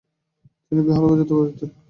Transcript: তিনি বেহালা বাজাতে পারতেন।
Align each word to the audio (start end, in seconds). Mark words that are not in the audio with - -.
তিনি 0.65 0.81
বেহালা 0.87 1.07
বাজাতে 1.09 1.33
পারতেন। 1.37 1.69